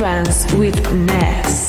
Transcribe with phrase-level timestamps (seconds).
[0.00, 1.59] Trance with Ness.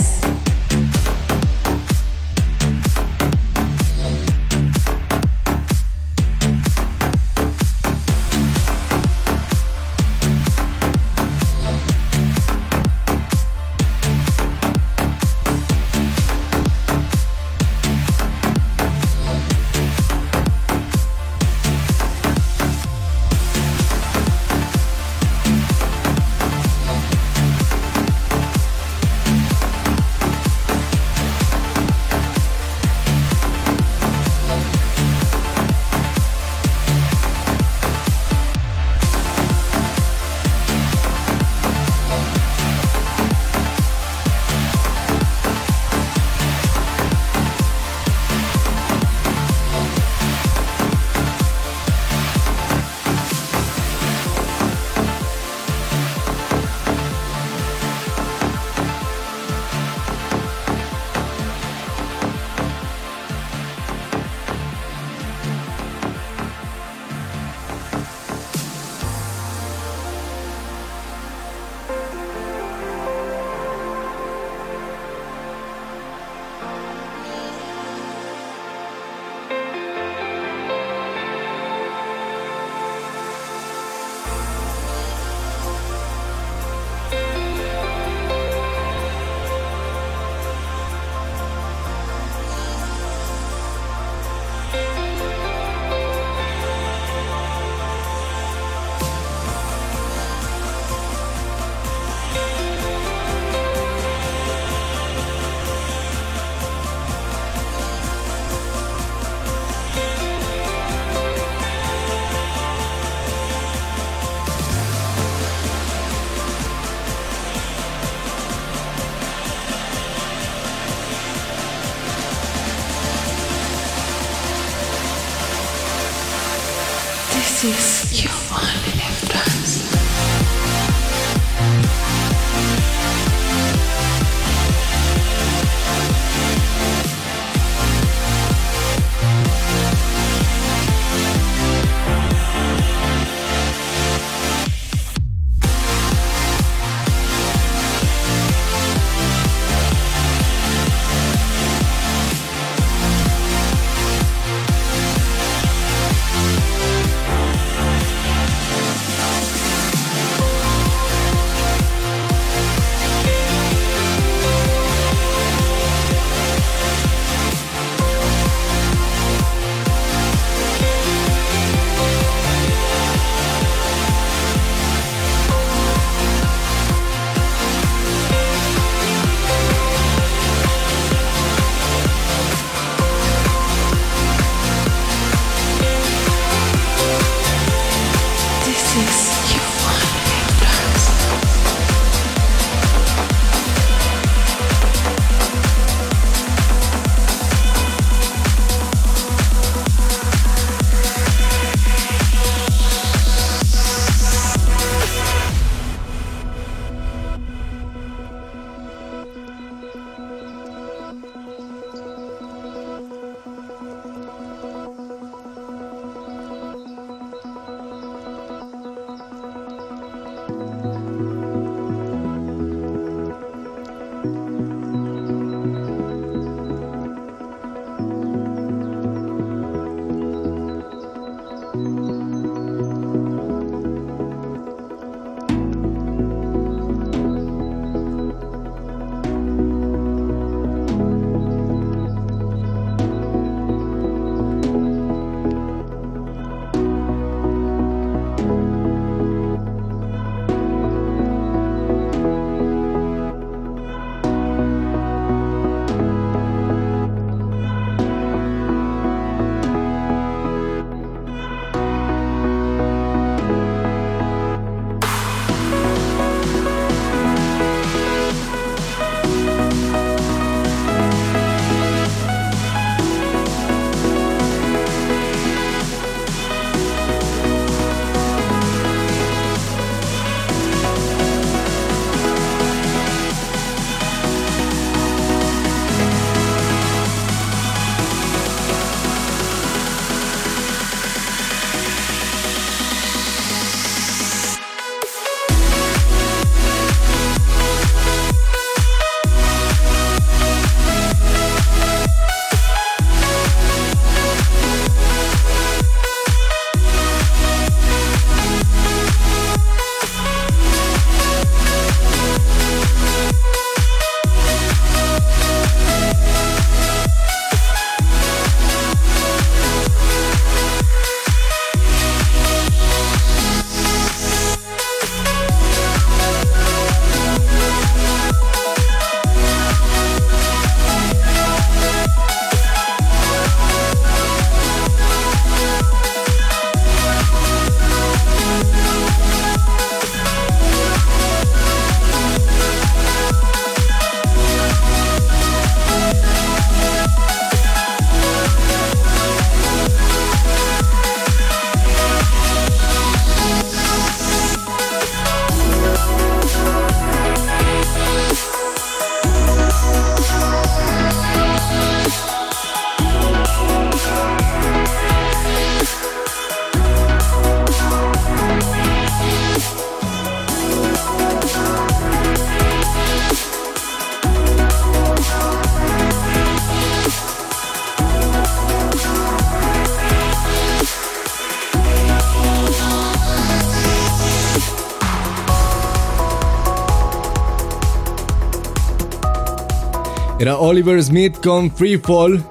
[390.41, 392.43] Era Oliver Smith con Free Fall.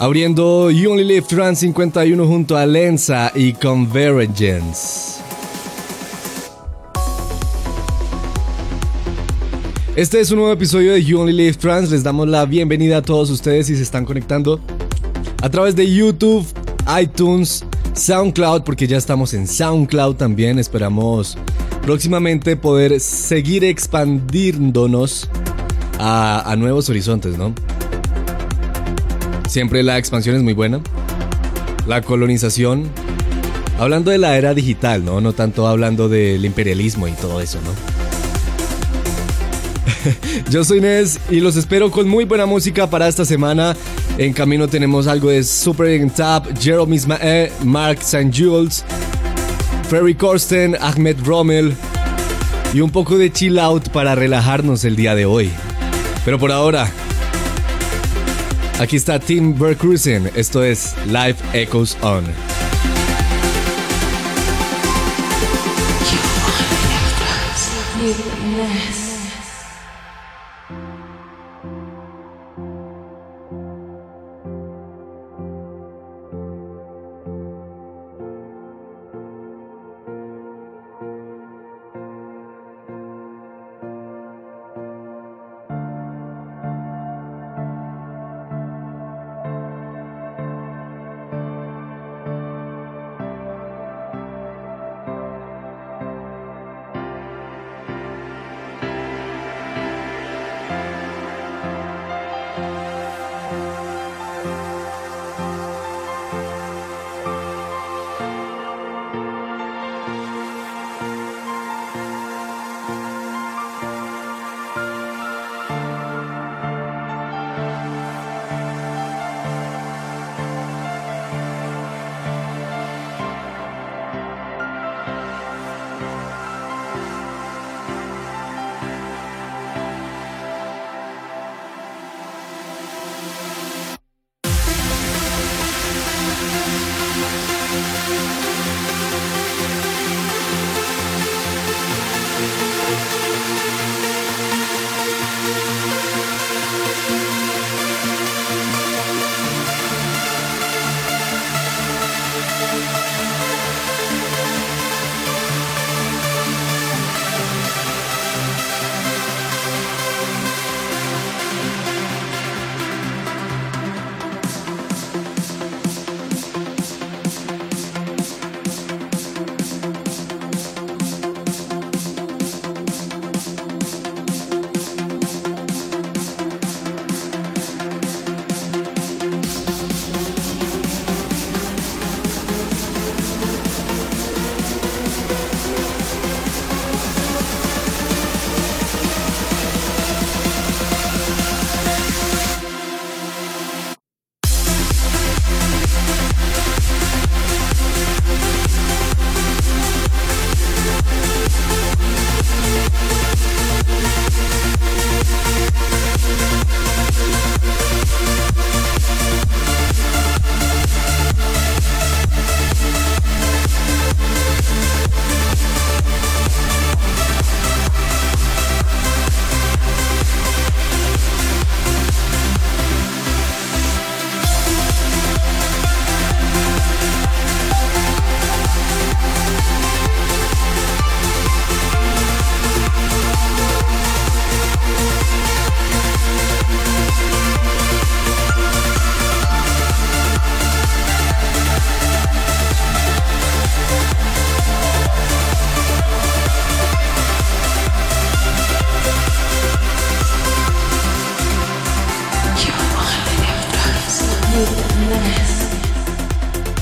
[0.00, 5.20] Abriendo You Only Live Trans 51 junto a Lenza y Convergence.
[9.96, 11.90] Este es un nuevo episodio de You Only Live Trans.
[11.90, 14.58] Les damos la bienvenida a todos ustedes si se están conectando
[15.42, 16.46] a través de YouTube,
[16.98, 20.58] iTunes, SoundCloud, porque ya estamos en SoundCloud también.
[20.58, 21.36] Esperamos
[21.82, 25.28] próximamente poder seguir expandiéndonos
[25.98, 27.54] a, nuevos horizontes, ¿no?
[29.48, 30.80] Siempre la expansión es muy buena.
[31.86, 32.88] La colonización.
[33.78, 35.20] Hablando de la era digital, ¿no?
[35.20, 37.70] No tanto hablando del imperialismo y todo eso, ¿no?
[40.50, 43.76] Yo soy Nes y los espero con muy buena música para esta semana.
[44.18, 48.30] En camino tenemos algo de Super Tap, Jerome Ismael, Mark St.
[48.34, 48.84] Jules,
[49.88, 51.74] Ferry Corsten, Ahmed Rommel
[52.74, 55.50] y un poco de chill out para relajarnos el día de hoy.
[56.28, 56.86] Pero por ahora,
[58.78, 60.30] aquí está Tim Berkruisen.
[60.34, 62.47] Esto es Live Echoes On.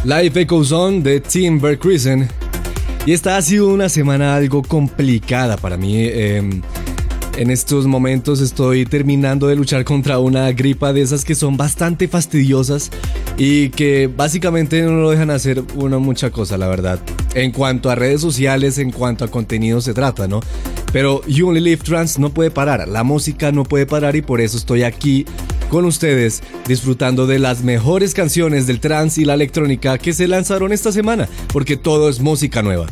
[0.07, 2.29] Life Echoes On de Tim Berkrisen.
[3.07, 5.97] Y esta ha sido una semana algo complicada para mí.
[5.99, 6.63] Em,
[7.37, 12.07] en estos momentos estoy terminando de luchar contra una gripa de esas que son bastante
[12.07, 12.93] fastidiosas
[13.37, 17.01] y que básicamente no lo dejan hacer una mucha cosa, la verdad.
[17.35, 20.39] En cuanto a redes sociales, en cuanto a contenido se trata, ¿no?
[20.93, 24.41] Pero You Only Live Trans no puede parar, la música no puede parar y por
[24.41, 25.27] eso estoy aquí
[25.68, 30.73] con ustedes disfrutando de las mejores canciones del trance y la electrónica que se lanzaron
[30.73, 32.87] esta semana, porque todo es música nueva.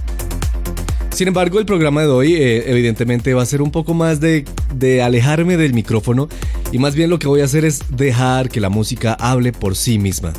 [1.14, 4.44] Sin embargo, el programa de hoy eh, evidentemente va a ser un poco más de,
[4.74, 6.28] de alejarme del micrófono
[6.72, 9.76] y más bien lo que voy a hacer es dejar que la música hable por
[9.76, 10.32] sí misma.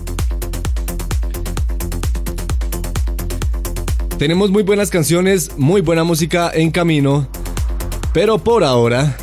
[4.17, 7.27] Tenemos muy buenas canciones, muy buena música en camino,
[8.13, 9.17] pero por ahora...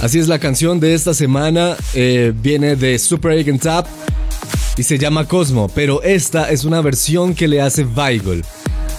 [0.00, 3.86] Así es la canción de esta semana, eh, viene de Super Egg and Tap
[4.76, 8.44] y se llama Cosmo, pero esta es una versión que le hace Weigel.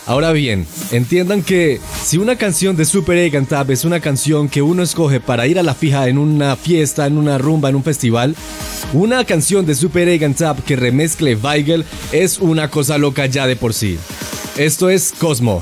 [0.07, 4.47] Ahora bien, entiendan que si una canción de Super Egg and Tap es una canción
[4.47, 7.75] que uno escoge para ir a la fija en una fiesta, en una rumba, en
[7.75, 8.33] un festival,
[8.93, 11.83] una canción de Super Egg and Tap que remezcle Weigel
[12.13, 13.99] es una cosa loca ya de por sí.
[14.55, 15.61] Esto es Cosmo.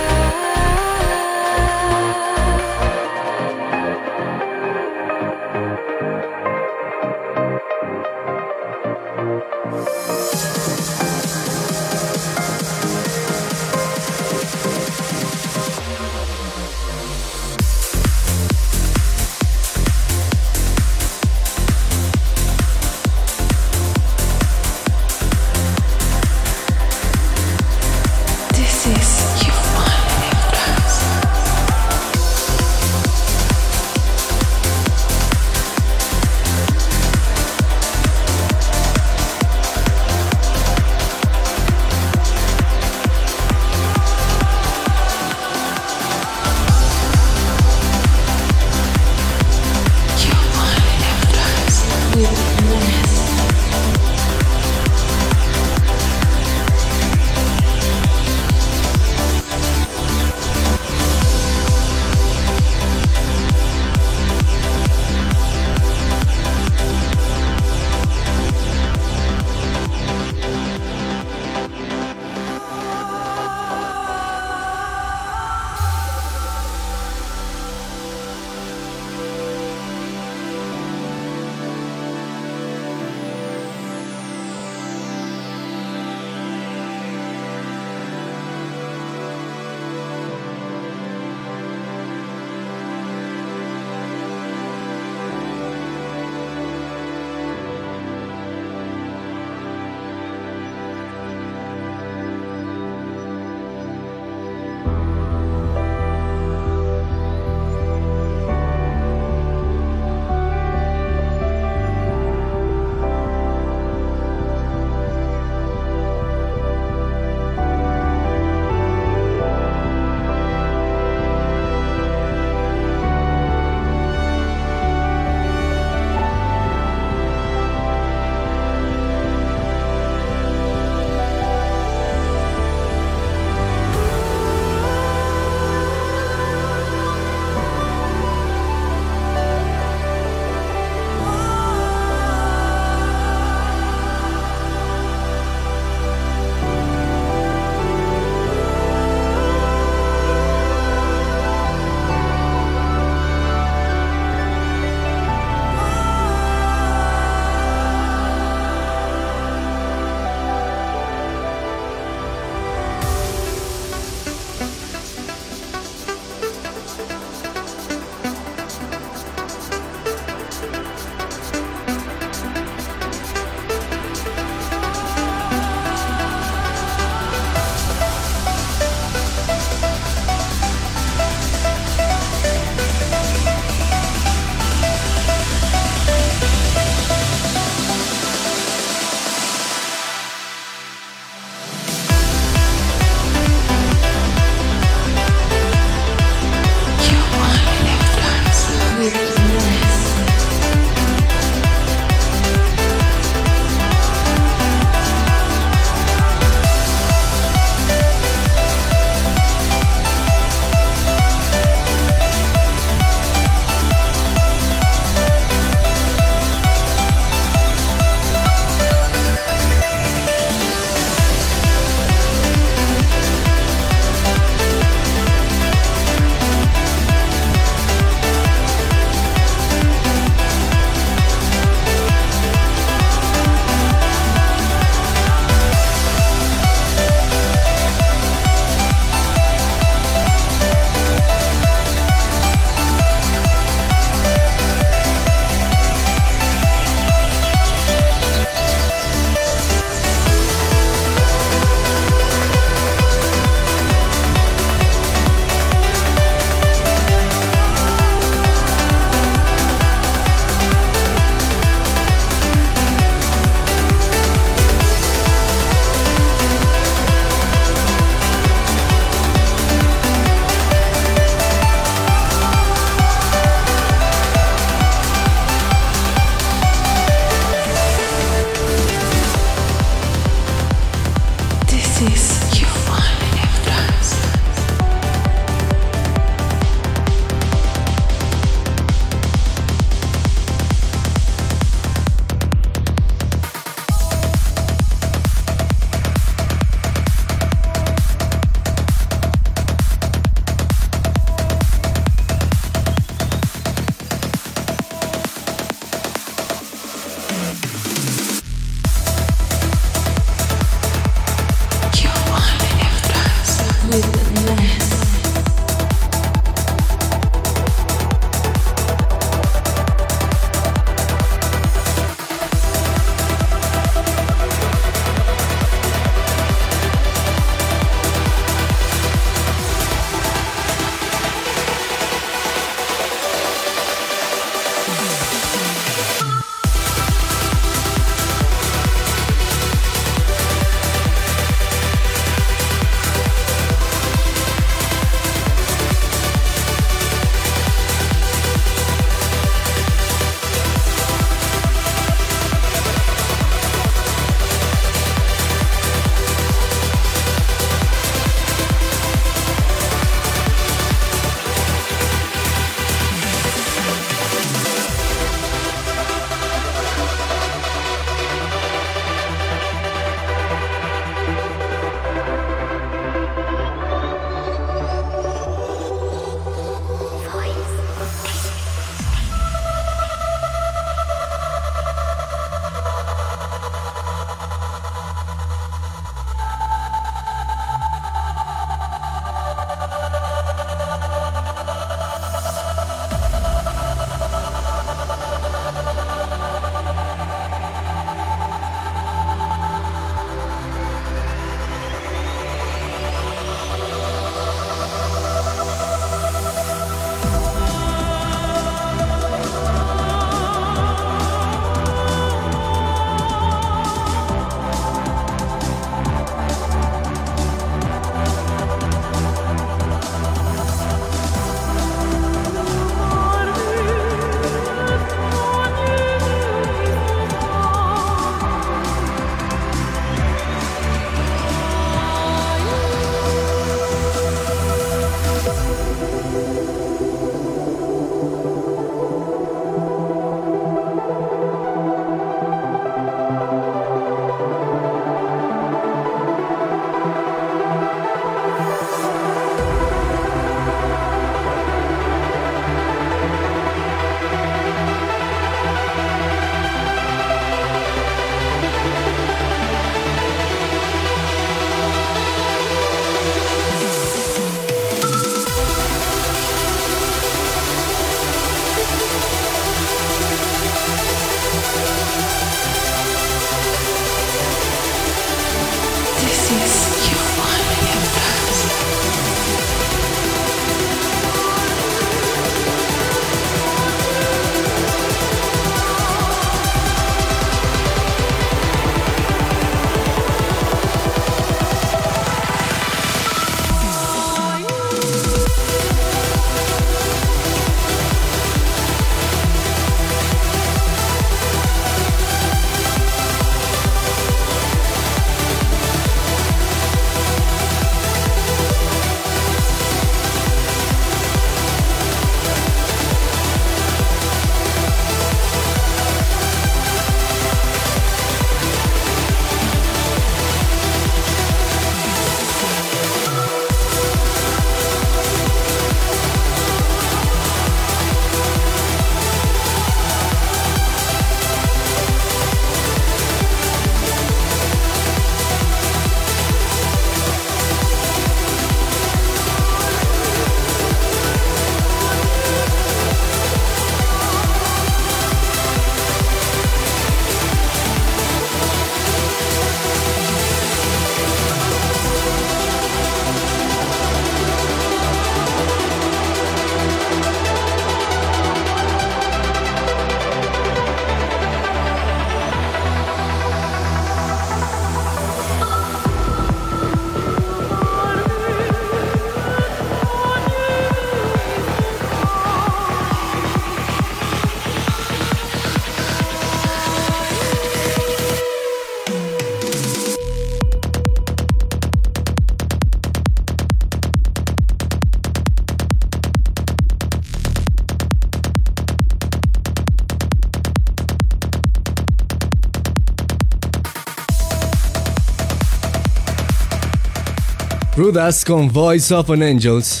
[598.46, 600.00] Con Voice of an Angels.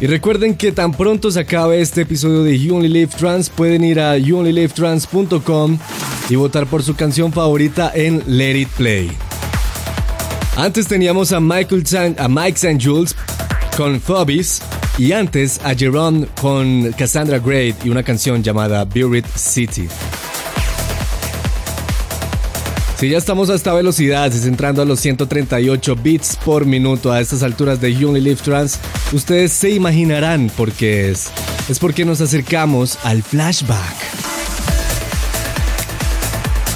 [0.00, 3.82] Y recuerden que tan pronto se acabe este episodio de You Only Live Trans, pueden
[3.82, 5.78] ir a youonlylivetrans.com
[6.28, 9.10] y votar por su canción favorita en Let It Play.
[10.56, 12.78] Antes teníamos a Michael San, a Mike St.
[12.82, 13.16] Jules
[13.76, 14.60] con Phobies
[14.98, 19.88] y antes a Jerome con Cassandra Great y una canción llamada Buried City.
[23.02, 27.20] Si ya estamos a esta velocidad, si entrando a los 138 bits por minuto a
[27.20, 28.78] estas alturas de You Live Trans,
[29.10, 31.32] ustedes se imaginarán por qué es.
[31.68, 33.96] Es porque nos acercamos al flashback.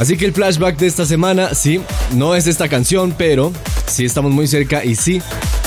[0.00, 1.80] Así que el flashback de esta semana, sí,
[2.16, 3.52] no es esta canción, pero
[3.86, 5.22] sí estamos muy cerca y sí,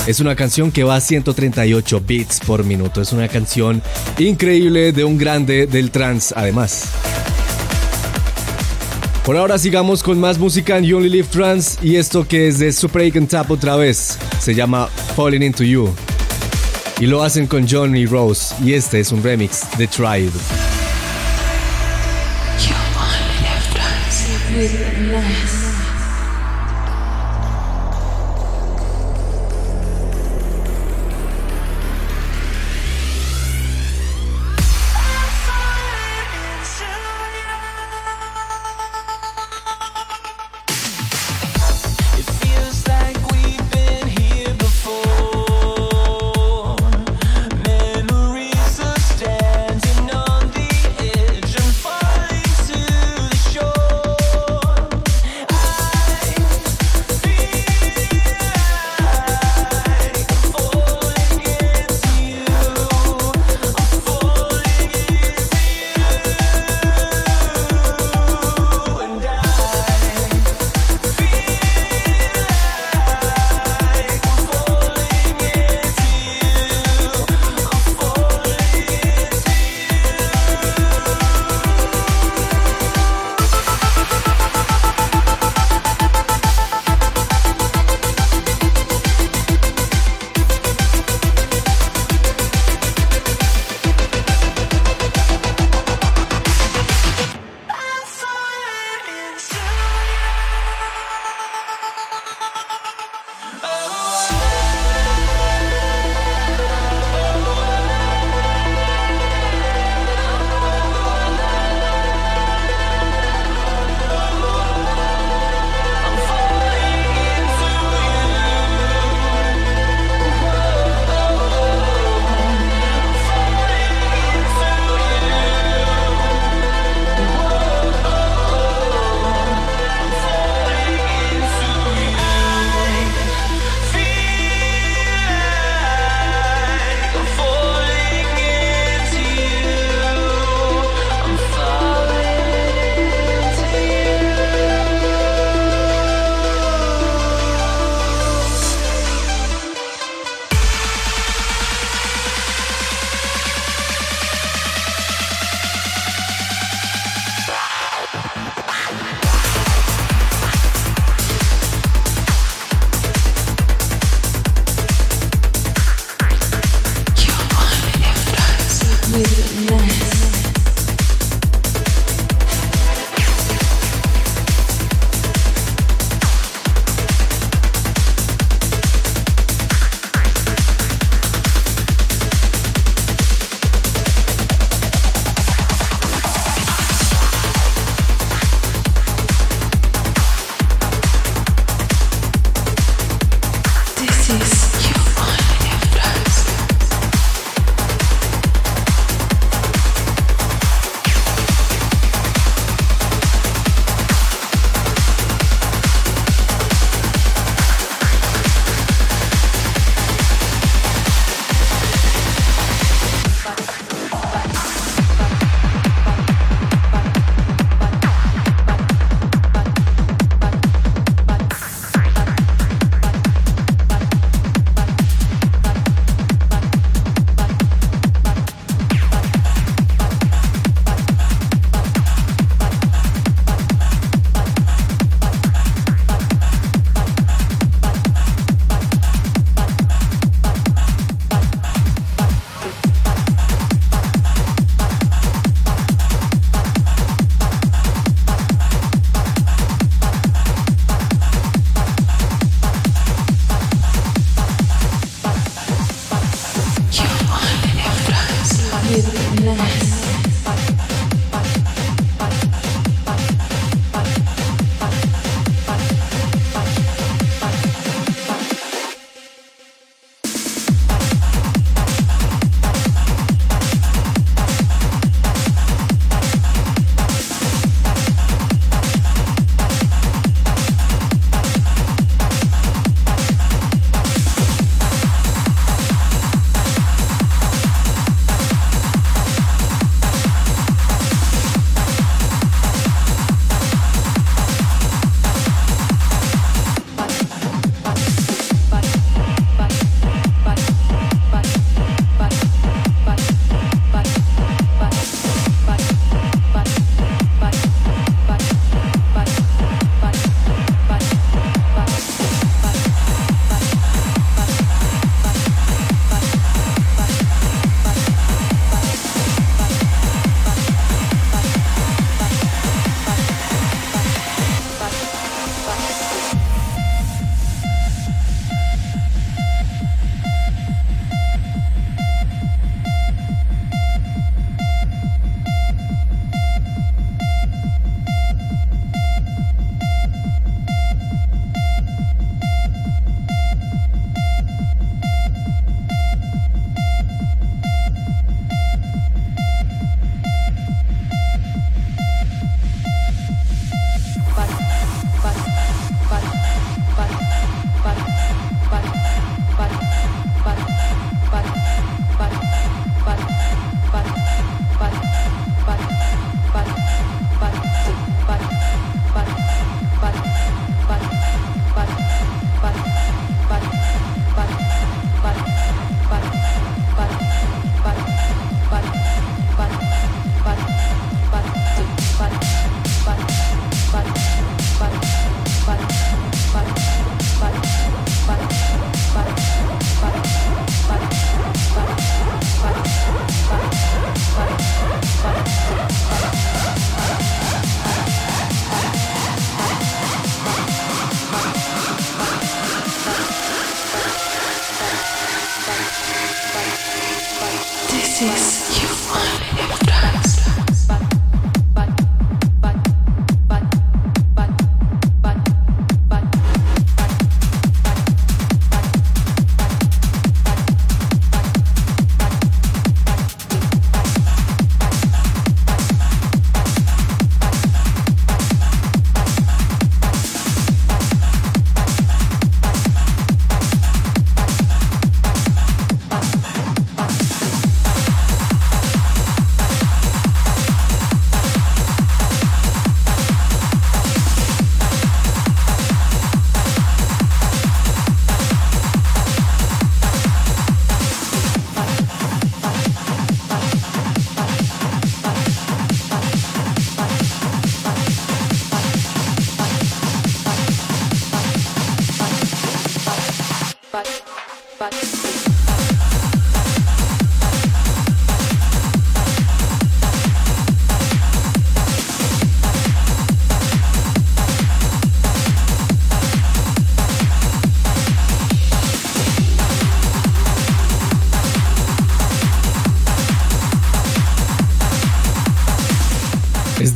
[0.06, 3.00] es una canción que va a 138 bits por minuto.
[3.00, 3.80] Es una canción
[4.18, 6.84] increíble de un grande del trans, además.
[9.30, 12.58] Por ahora sigamos con más música en You Only Live Trans y esto que es
[12.58, 14.18] de Super Aiken Tap otra vez.
[14.40, 15.94] Se llama Falling Into You.
[16.98, 20.32] Y lo hacen con Johnny Rose y este es un remix de Tribe.
[22.58, 23.52] You only
[25.12, 25.59] live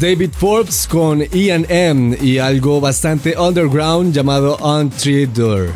[0.05, 5.71] David Forbes con Ian M y algo bastante underground llamado Untreated.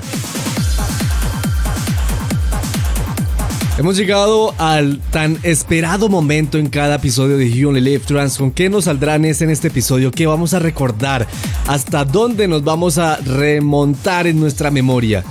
[3.79, 8.37] Hemos llegado al tan esperado momento en cada episodio de You Only Live Trans.
[8.37, 10.11] ¿Con qué nos saldrán en este episodio?
[10.11, 11.27] ¿Qué vamos a recordar?
[11.67, 15.25] ¿Hasta dónde nos vamos a remontar en nuestra memoria?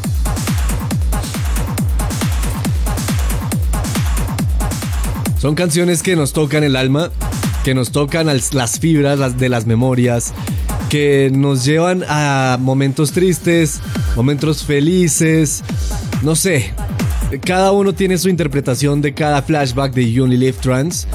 [5.39, 7.11] Son canciones que nos tocan el alma,
[7.68, 10.34] que nos tocan las fibras de las memorias,
[10.89, 13.82] que nos llevan a momentos tristes,
[14.15, 15.65] momentos felices,
[16.24, 16.72] no sé.
[17.43, 21.09] Cada uno tiene su interpretación de cada flashback de You Only Live Trans,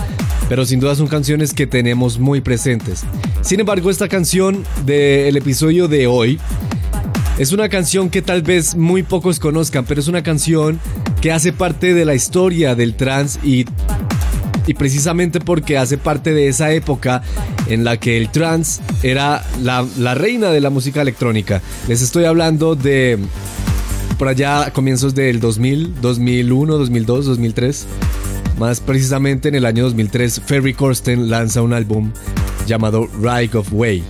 [0.50, 3.04] pero sin duda son canciones que tenemos muy presentes.
[3.40, 6.38] Sin embargo, esta canción del episodio de hoy
[7.38, 10.78] es una canción que tal vez muy pocos conozcan, pero es una canción
[11.22, 13.64] que hace parte de la historia del trans y,
[14.66, 17.22] y precisamente porque hace parte de esa época
[17.66, 21.62] en la que el trans era la, reina de la música electrónica.
[21.88, 23.18] Les estoy hablando de
[24.18, 27.86] por allá comienzos del 2000, 2001, 2002, 2003.
[28.58, 32.12] Más precisamente en el año 2003, Ferry Corsten lanza un álbum
[32.66, 34.04] llamado Right of Way.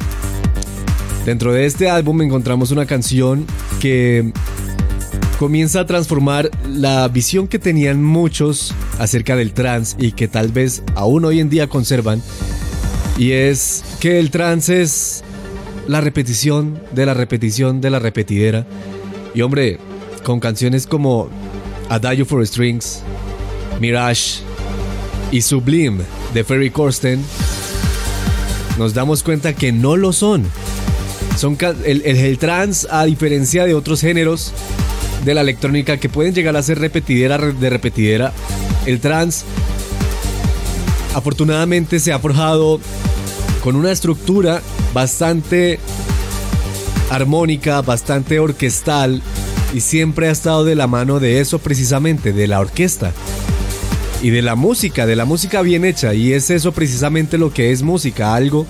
[1.24, 3.46] Dentro de este álbum encontramos una canción
[3.80, 4.32] que
[5.38, 10.82] comienza a transformar la visión que tenían muchos acerca del trans y que tal vez
[10.94, 12.22] aún hoy en día conservan.
[13.18, 15.24] Y es que el trans es
[15.86, 18.66] la repetición de la repetición de la repetidera.
[19.34, 19.78] Y hombre,
[20.22, 21.28] con canciones como
[21.88, 23.02] Adagio for Strings,
[23.80, 24.40] Mirage
[25.30, 26.04] y Sublime
[26.34, 27.22] de Ferry Corsten,
[28.78, 30.44] nos damos cuenta que no lo son.
[31.36, 34.52] Son el, el, el trans, a diferencia de otros géneros
[35.24, 38.32] de la electrónica que pueden llegar a ser repetidera re- de repetidera,
[38.86, 39.44] el trans
[41.14, 42.80] afortunadamente se ha forjado
[43.62, 44.62] con una estructura
[44.94, 45.78] bastante
[47.10, 49.22] armónica, bastante orquestal
[49.74, 53.12] y siempre ha estado de la mano de eso precisamente, de la orquesta
[54.22, 56.14] y de la música, de la música bien hecha.
[56.14, 58.66] Y es eso precisamente lo que es música, algo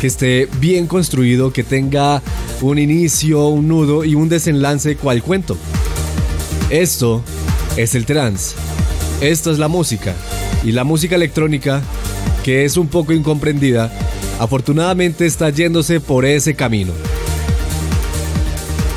[0.00, 2.22] que esté bien construido, que tenga
[2.60, 5.56] un inicio, un nudo y un desenlace cual cuento.
[6.70, 7.22] Esto
[7.76, 8.54] es el trance.
[9.20, 10.14] Esto es la música.
[10.64, 11.82] Y la música electrónica,
[12.42, 13.92] que es un poco incomprendida,
[14.38, 16.92] afortunadamente está yéndose por ese camino.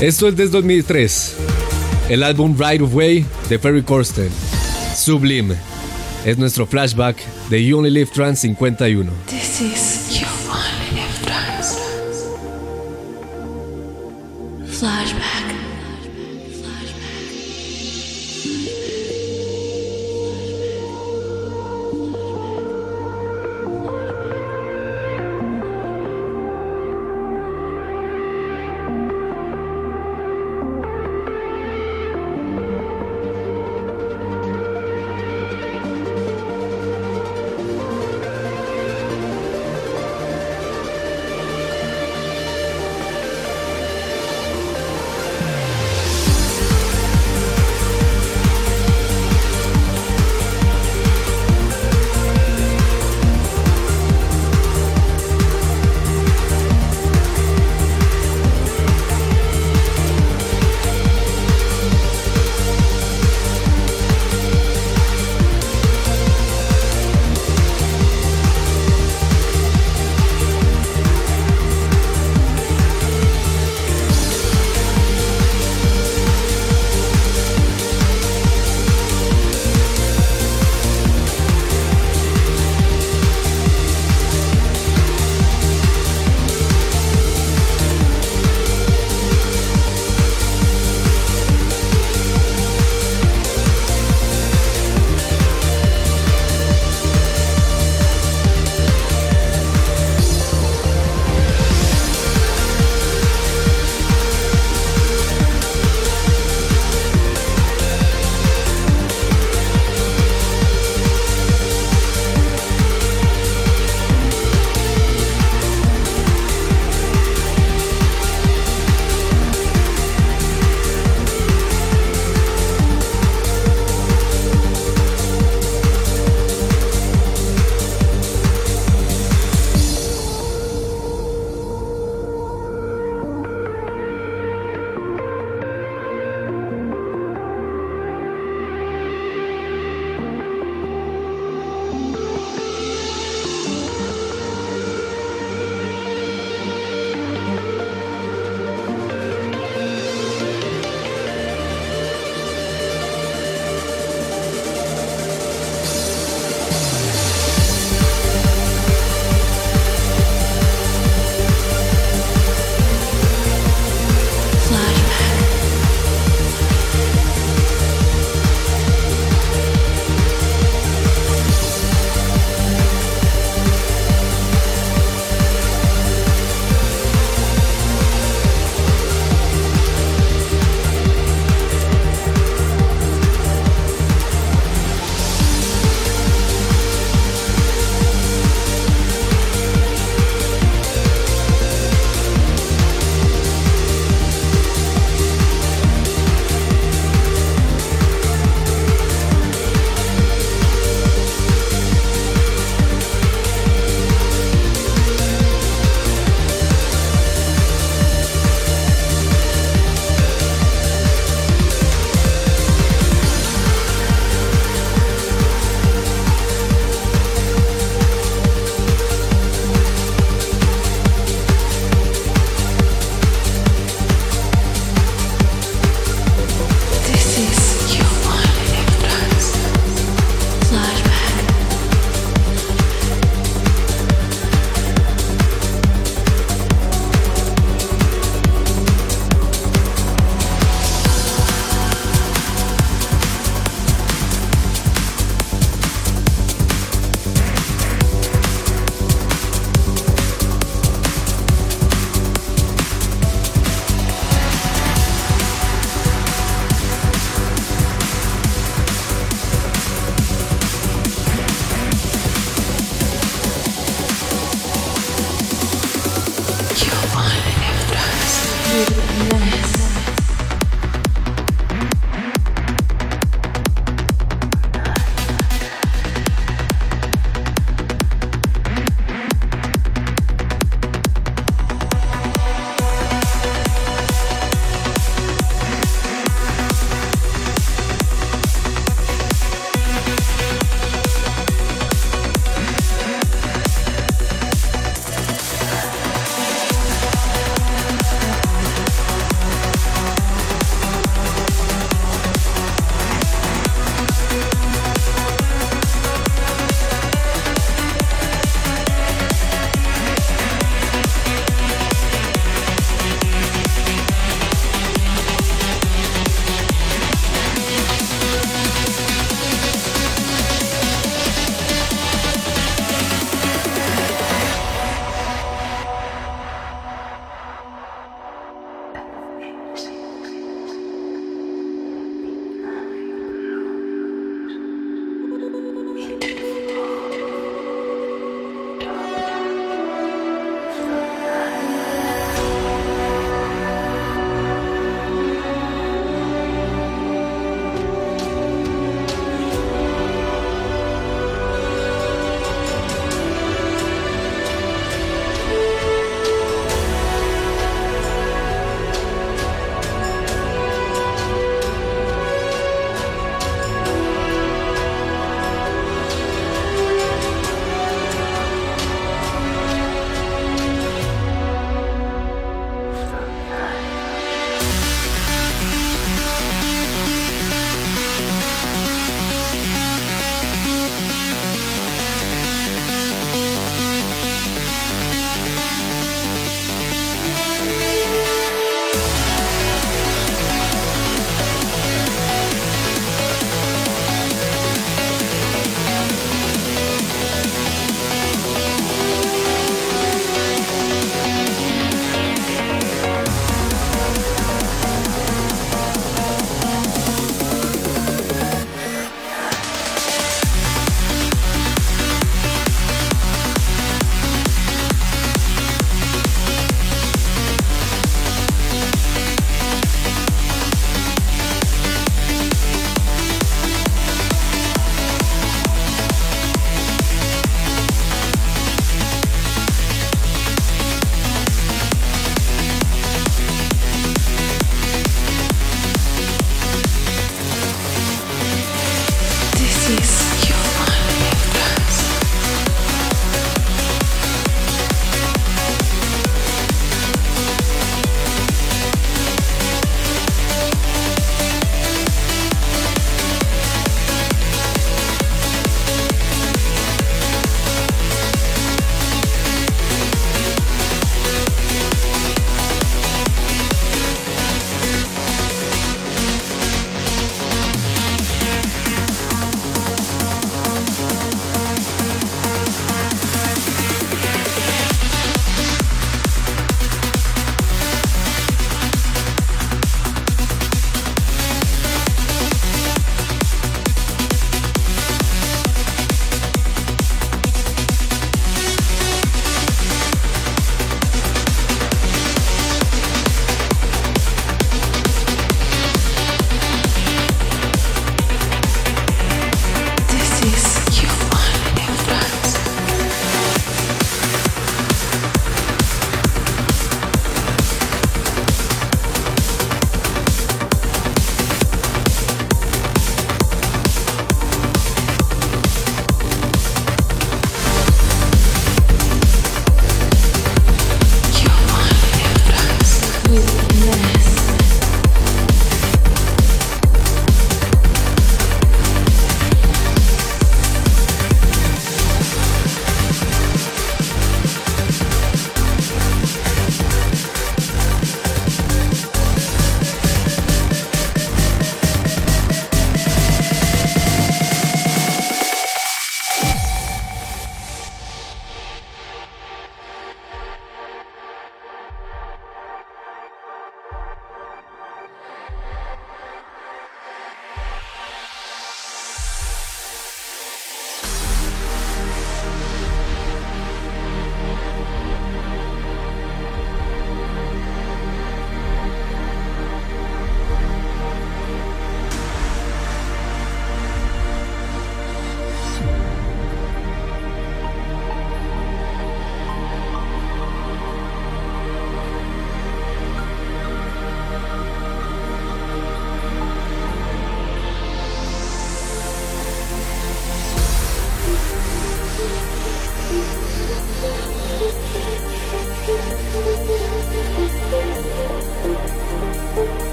[0.00, 1.36] Esto es desde 2003.
[2.08, 4.30] El álbum Right of Way de Ferry Corsten.
[4.96, 5.54] Sublime.
[6.24, 7.16] Es nuestro flashback
[7.48, 9.10] de You Only Live Trans 51.
[9.26, 9.89] This is
[14.80, 15.39] Flashback.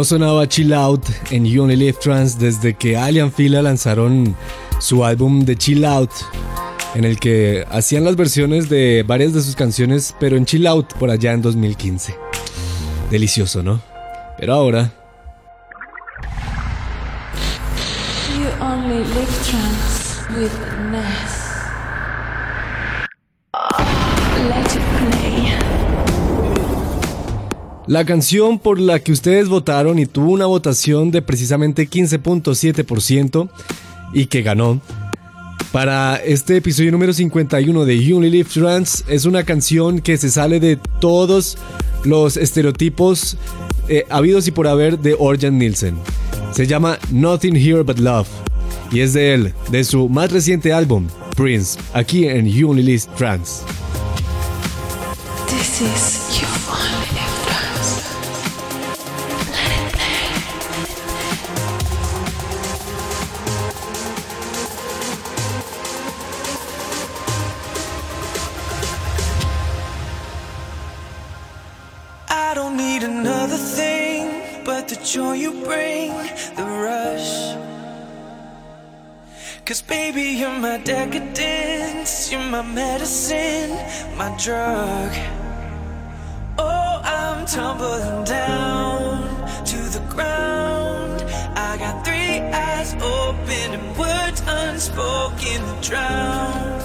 [0.00, 4.34] No sonaba Chill Out en You Live Trance desde que Alien Fila lanzaron
[4.78, 6.10] su álbum de Chill Out,
[6.94, 10.94] en el que hacían las versiones de varias de sus canciones, pero en Chill Out
[10.94, 12.16] por allá en 2015.
[13.10, 13.82] Delicioso, ¿no?
[14.38, 14.90] Pero ahora,
[27.90, 33.50] la canción por la que ustedes votaron y tuvo una votación de precisamente 15.7%
[34.12, 34.80] y que ganó.
[35.72, 40.30] Para este episodio número 51 de You Only Live Trance es una canción que se
[40.30, 41.58] sale de todos
[42.04, 43.36] los estereotipos
[43.88, 45.96] eh, habidos y por haber de Orjan Nielsen.
[46.52, 48.28] Se llama Nothing Here But Love
[48.92, 53.02] y es de él, de su más reciente álbum, Prince, aquí en You Only Live
[53.18, 53.64] Trance.
[80.50, 83.70] You're my decadence, you're my medicine,
[84.18, 85.12] my drug.
[86.58, 89.22] Oh, I'm tumbling down
[89.64, 91.22] to the ground.
[91.56, 96.80] I got three eyes open and words unspoken that drown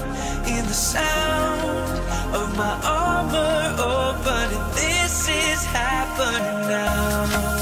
[0.46, 1.98] in the sound
[2.36, 4.74] of my armor opening.
[4.74, 7.55] This is happening now.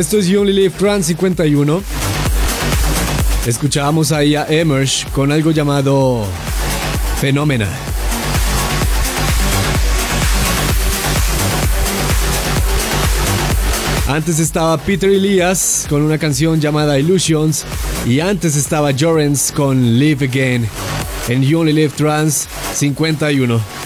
[0.00, 1.82] Esto es You Only Live Trans 51.
[3.46, 6.24] Escuchábamos ahí a Emerge con algo llamado
[7.20, 7.68] Fenómena.
[14.08, 17.66] Antes estaba Peter Elias con una canción llamada Illusions
[18.06, 20.66] y antes estaba Jorens con Live Again
[21.28, 23.79] en You Only Live Trans 51.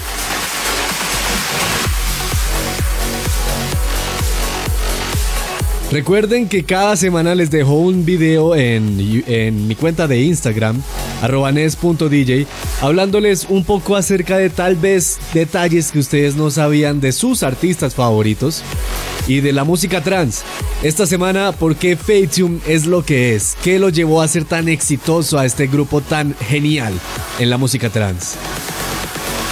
[5.94, 10.82] Recuerden que cada semana les dejo un video en, en mi cuenta de Instagram,
[11.22, 12.48] arroba nes.dj,
[12.80, 17.94] hablándoles un poco acerca de tal vez detalles que ustedes no sabían de sus artistas
[17.94, 18.64] favoritos
[19.28, 20.42] y de la música trans.
[20.82, 23.56] Esta semana, ¿por qué Fatium es lo que es?
[23.62, 26.92] ¿Qué lo llevó a ser tan exitoso a este grupo tan genial
[27.38, 28.34] en la música trans?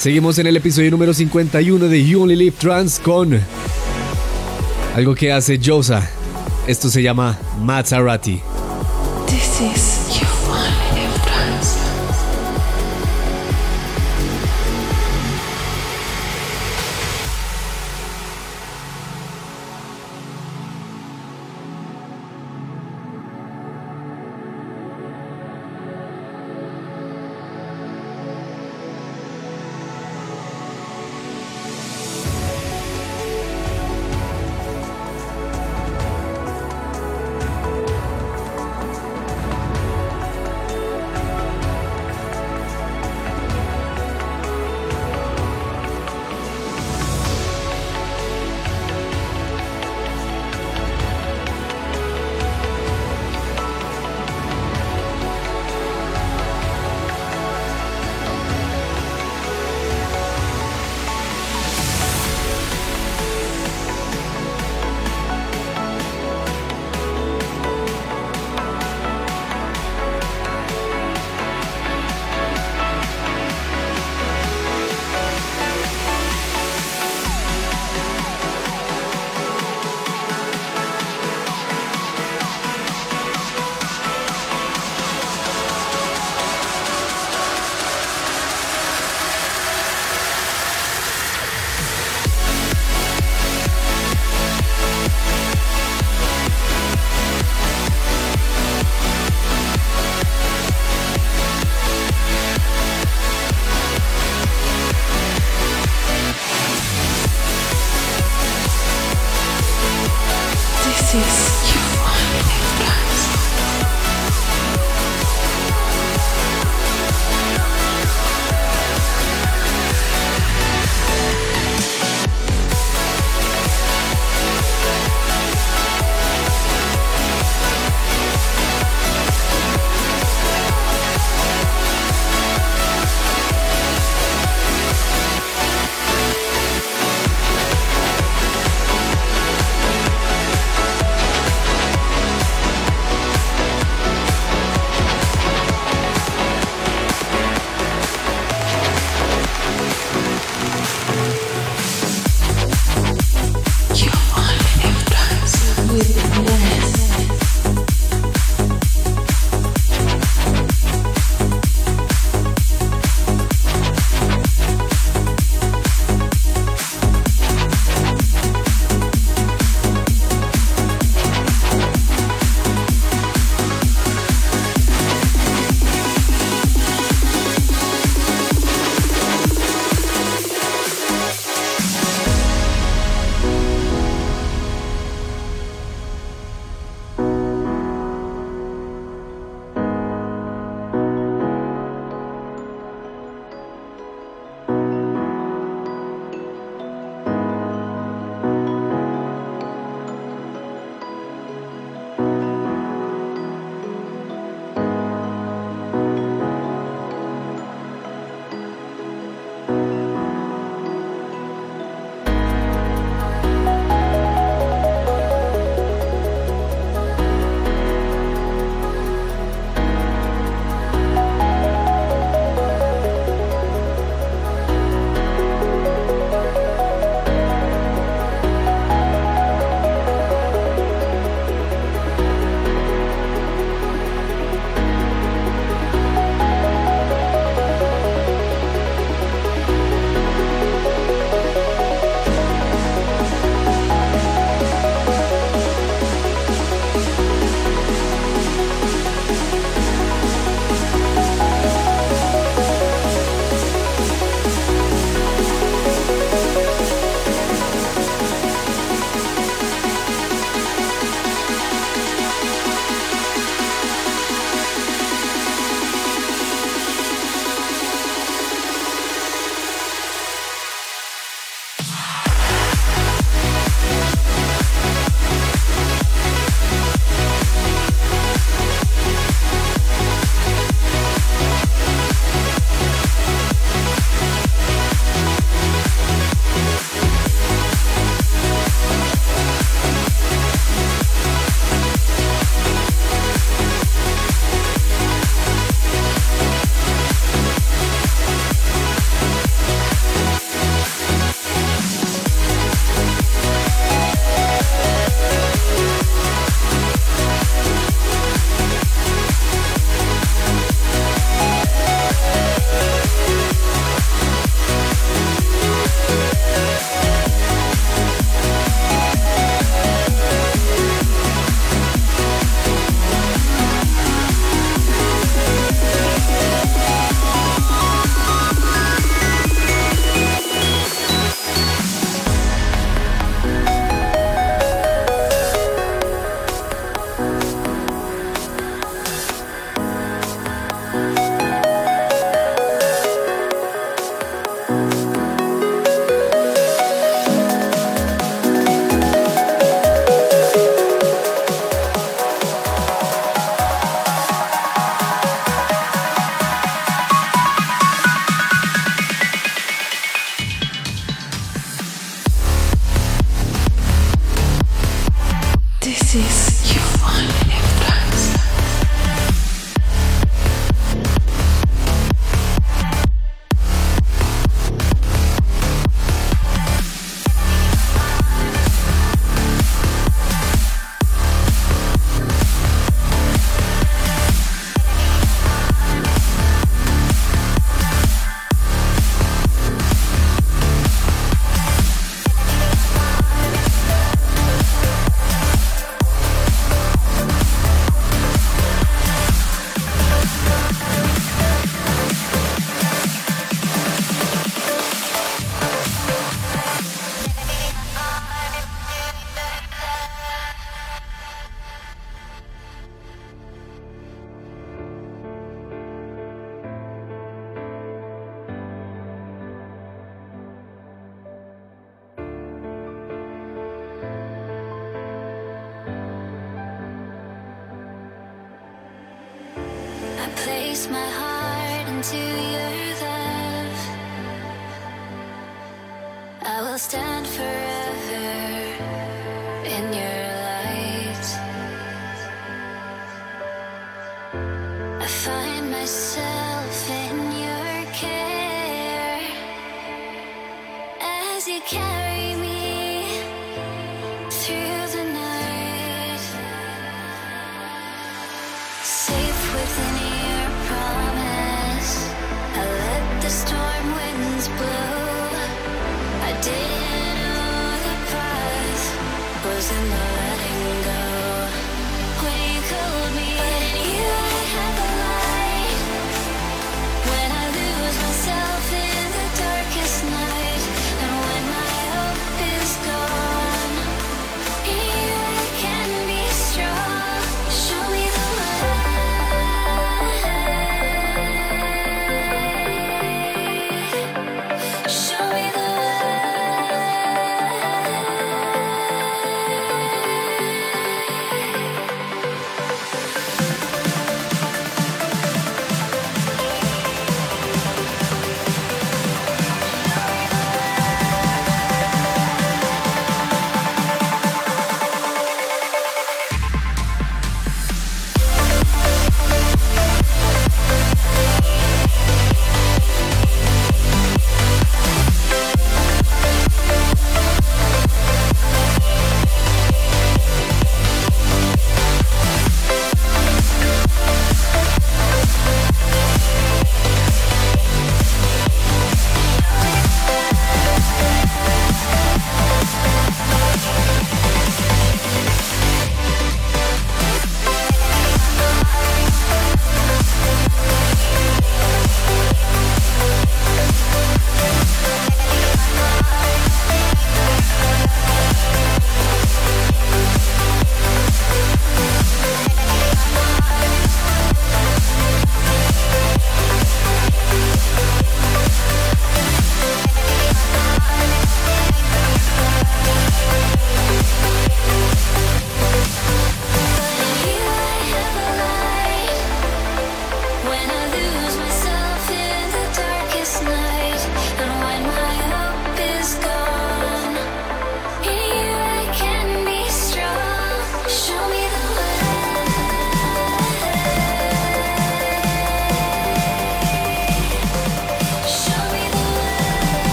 [0.00, 3.38] Seguimos en el episodio número 51 de You Only Live Trans con
[4.96, 6.10] algo que hace Josa.
[6.66, 8.42] Esto se llama Maserati.
[9.26, 9.93] This is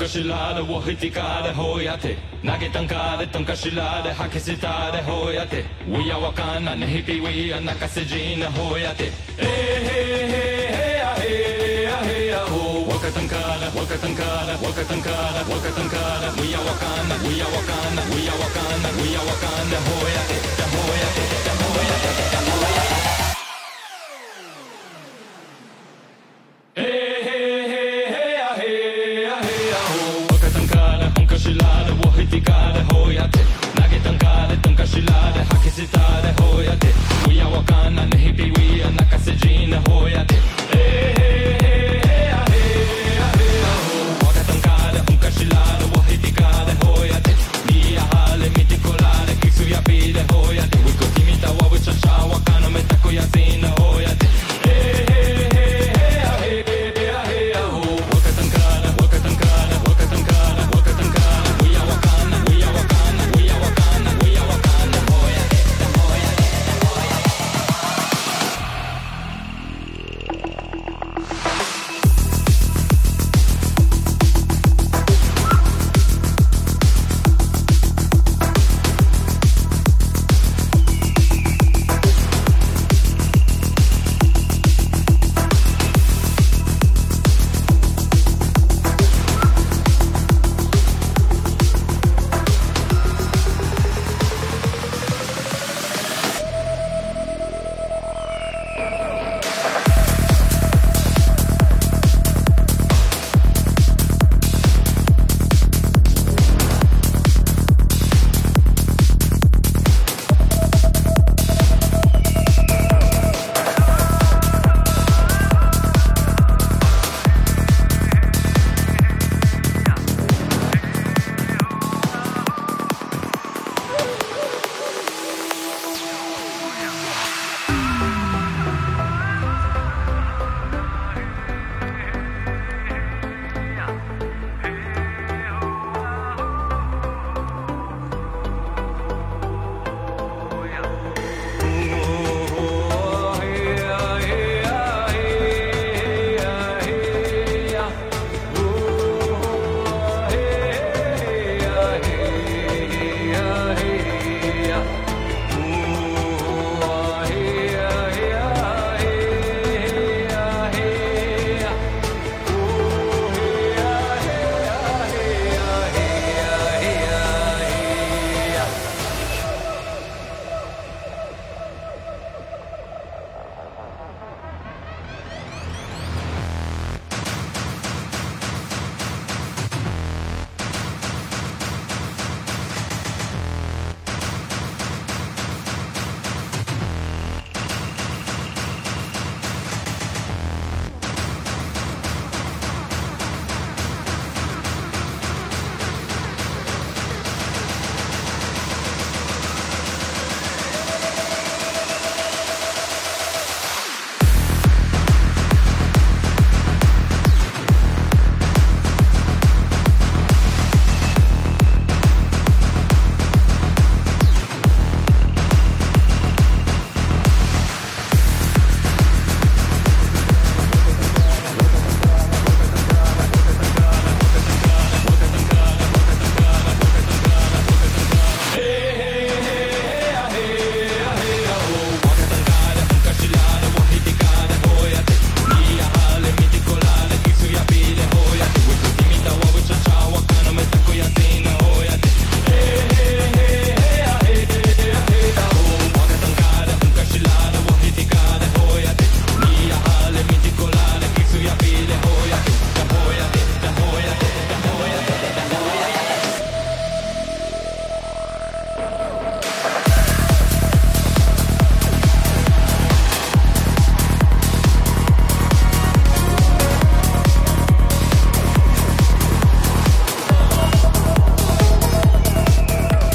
[0.00, 18.32] かしらで我ひからほうやって投げたんからとんかしらで吐き捨てたでほうやって We are わかんなねひぴ We are 泣かせじなほうやってえへへへやへやへやほうわかたんからわかたんからわかたんからわかたんから We are わかんな We are わかんな We are
[18.32, 21.29] わかんな We are わかんなほうやってだほうやって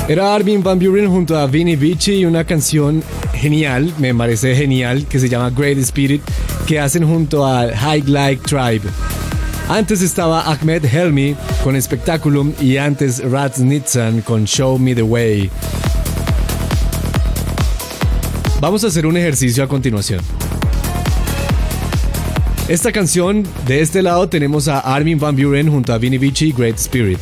[0.09, 3.03] Era Armin Van Buren junto a Vinny Vici y una canción
[3.35, 6.23] genial, me parece genial, que se llama Great Spirit,
[6.65, 8.89] que hacen junto a High Like Tribe.
[9.69, 11.35] Antes estaba Ahmed Helmi
[11.65, 15.51] con Spectaculum y antes Rats Nitzan con Show Me the Way.
[18.61, 20.21] Vamos a hacer un ejercicio a continuación.
[22.69, 26.77] Esta canción, de este lado tenemos a Armin Van Buren junto a Vinny Vici Great
[26.77, 27.19] Spirit.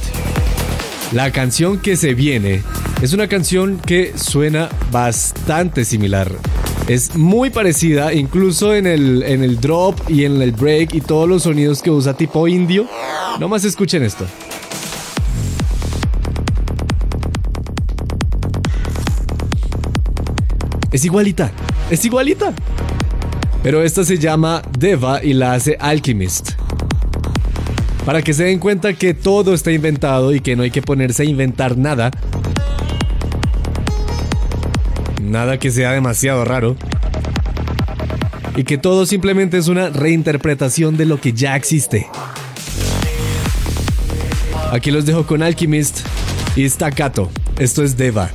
[1.14, 2.64] La canción que se viene
[3.00, 6.28] es una canción que suena bastante similar.
[6.88, 11.28] Es muy parecida, incluso en el, en el drop y en el break y todos
[11.28, 12.88] los sonidos que usa tipo indio.
[13.38, 14.26] No más escuchen esto.
[20.90, 21.52] Es igualita,
[21.90, 22.52] es igualita.
[23.62, 26.63] Pero esta se llama Deva y la hace Alchemist.
[28.04, 31.22] Para que se den cuenta que todo está inventado y que no hay que ponerse
[31.22, 32.10] a inventar nada.
[35.22, 36.76] Nada que sea demasiado raro.
[38.56, 42.06] Y que todo simplemente es una reinterpretación de lo que ya existe.
[44.70, 46.00] Aquí los dejo con Alchemist
[46.56, 47.30] y Staccato.
[47.58, 48.30] Esto es Deva.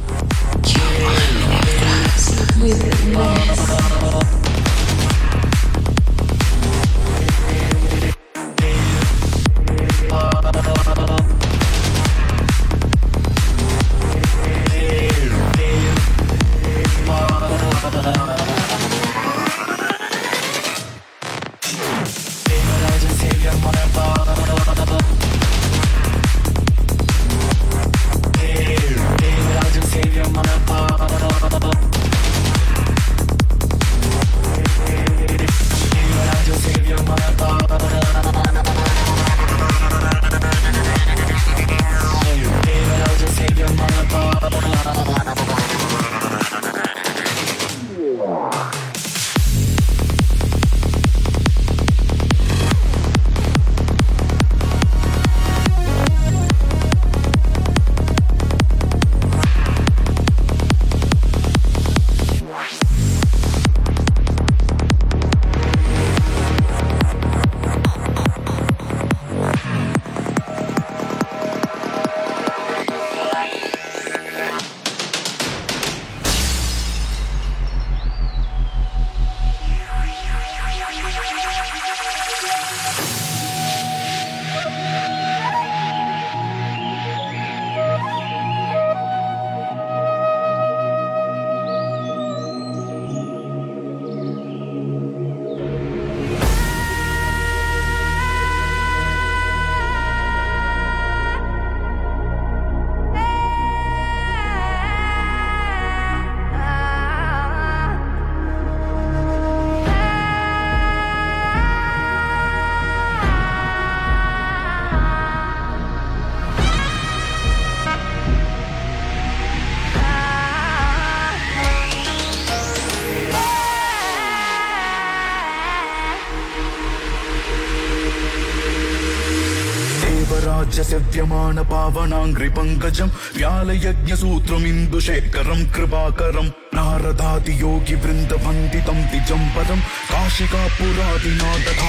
[132.19, 139.79] व्यालयज्ञसूत्रमिन्दुशेखरम् जं व्यालयज्ञसूत्रमिन्दु शेखरं कृपाकरम् नारदाति योगि वृन्द पङ्कितम् तिजं पदं
[140.11, 141.79] काशिका पुरादिनाथपुंसजे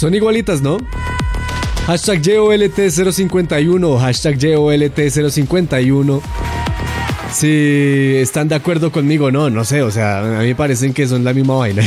[0.00, 0.78] Son igualitas, ¿no?
[1.86, 6.22] Hashtag JOLT051, hashtag JOLT051.
[7.30, 11.22] Si están de acuerdo conmigo, no, no sé, o sea, a mí parecen que son
[11.22, 11.82] la misma vaina.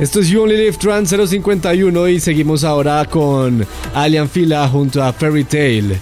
[0.00, 5.14] Esto es You Only Live Trans 051 y seguimos ahora con Alien Fila junto a
[5.14, 5.96] Fairy Tail.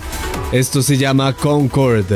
[0.51, 2.06] Esto se llama Concord.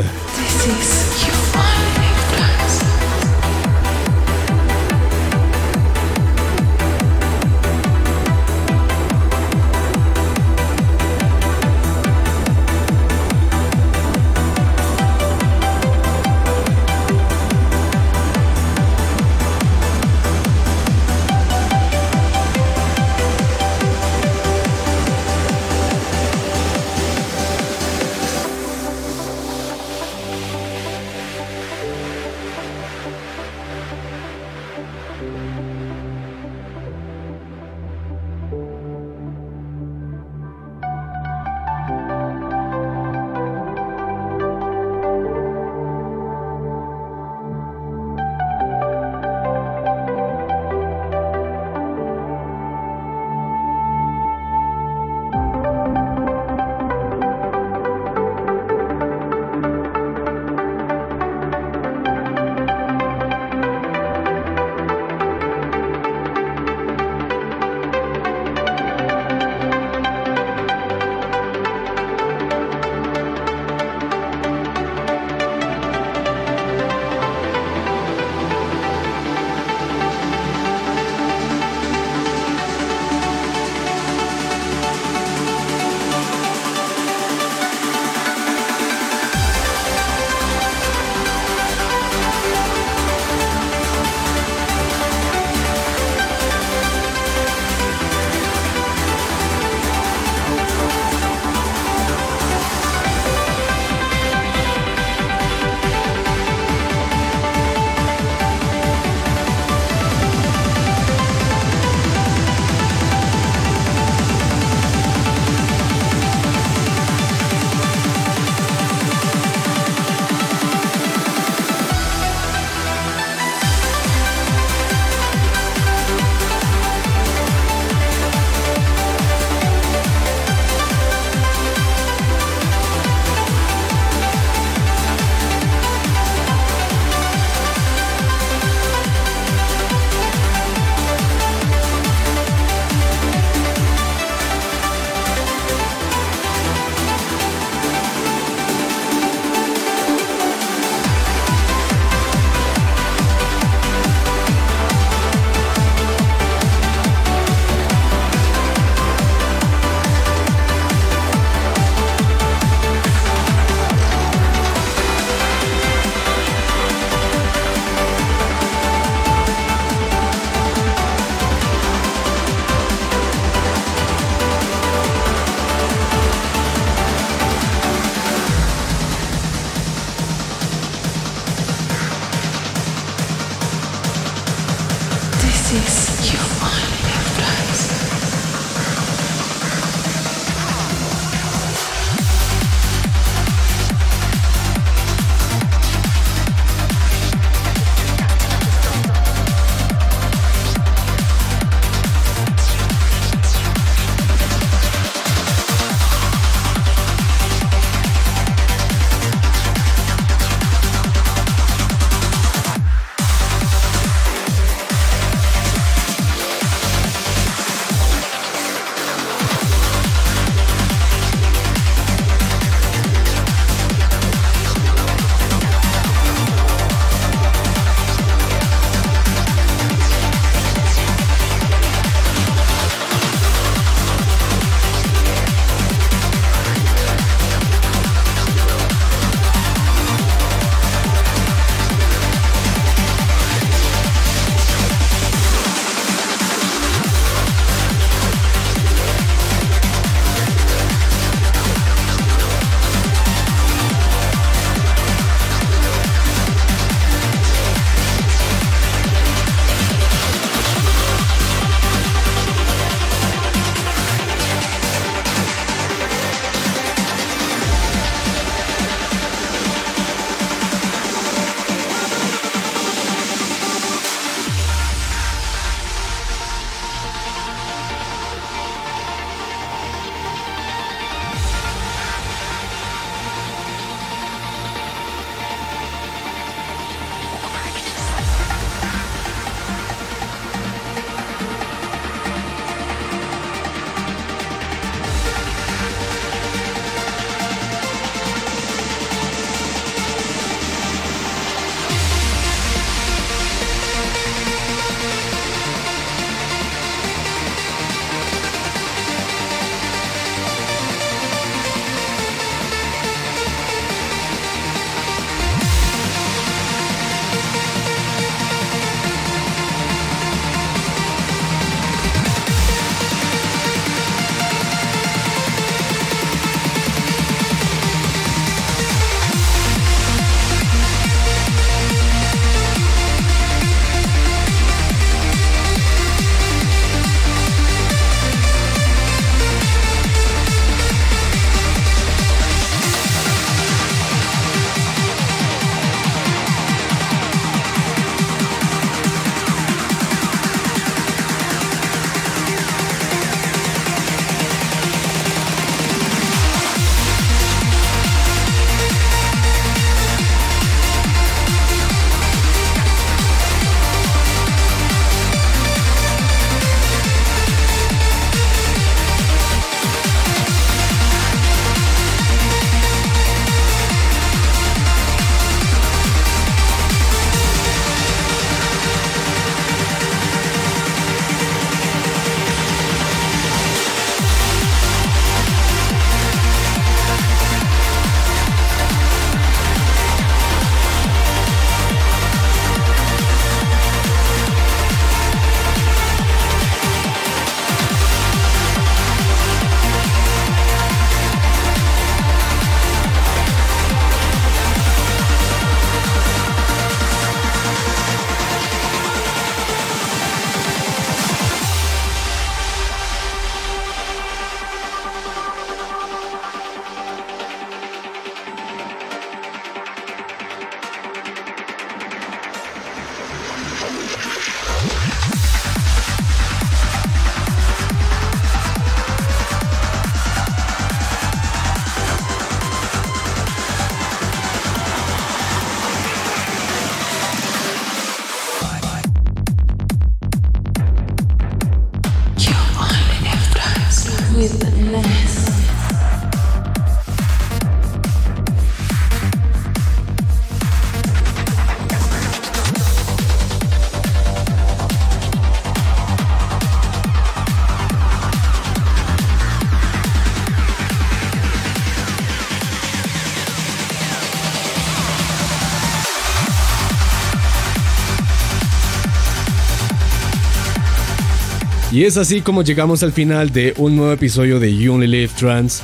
[471.94, 474.98] Y es así como llegamos al final de un nuevo episodio de You
[475.38, 475.80] Trans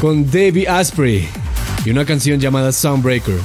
[0.00, 1.28] con Davey Asprey
[1.84, 3.36] y una canción llamada Soundbreaker.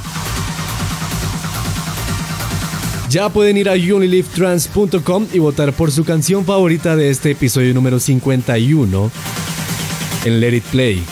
[3.11, 7.99] Ya pueden ir a youonlylivetrans.com y votar por su canción favorita de este episodio número
[7.99, 9.11] 51
[10.25, 11.03] en Let It Play.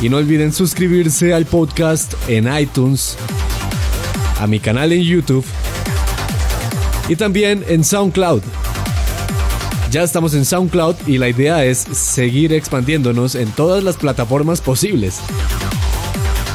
[0.00, 3.16] Y no olviden suscribirse al podcast en iTunes,
[4.38, 5.44] a mi canal en YouTube
[7.10, 8.40] y también en SoundCloud.
[9.90, 15.18] Ya estamos en SoundCloud y la idea es seguir expandiéndonos en todas las plataformas posibles.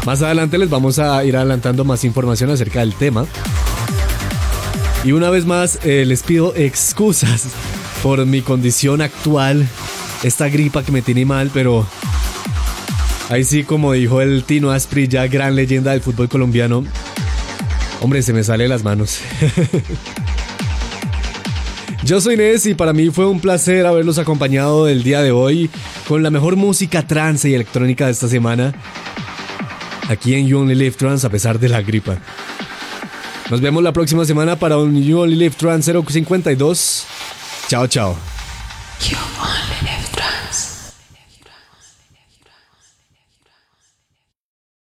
[0.05, 3.25] Más adelante les vamos a ir adelantando más información acerca del tema.
[5.03, 7.47] Y una vez más eh, les pido excusas
[8.01, 9.67] por mi condición actual,
[10.23, 11.85] esta gripa que me tiene mal, pero
[13.29, 16.85] ahí sí como dijo el Tino Aspri, ya gran leyenda del fútbol colombiano,
[17.99, 19.19] hombre, se me sale de las manos.
[22.05, 25.71] Yo soy Nes y para mí fue un placer haberlos acompañado el día de hoy
[26.07, 28.75] con la mejor música trance y electrónica de esta semana
[30.07, 32.19] aquí en You Only Live Trans a pesar de la gripa.
[33.49, 37.05] Nos vemos la próxima semana para un You Only Live Trans 052.
[37.69, 38.34] Chao, chao.